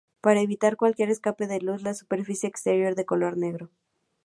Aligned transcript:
Para 0.19 0.41
evitar 0.41 0.77
cualquier 0.77 1.11
escape 1.11 1.45
de 1.45 1.59
luz, 1.61 1.83
la 1.83 1.93
superficie 1.93 2.49
exterior 2.49 2.89
es 2.89 2.95
de 2.95 3.05
color 3.05 3.37
negro. 3.37 3.69